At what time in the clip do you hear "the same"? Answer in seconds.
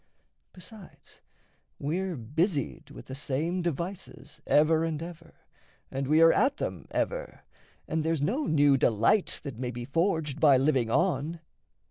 3.05-3.61